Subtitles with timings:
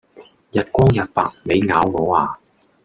[0.51, 2.35] 日光日白,你咬我呀?